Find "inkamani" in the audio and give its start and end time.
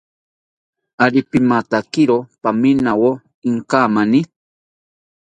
3.49-4.19